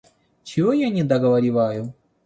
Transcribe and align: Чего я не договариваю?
Чего 0.43 0.73
я 0.73 0.89
не 0.89 1.03
договариваю? 1.03 1.93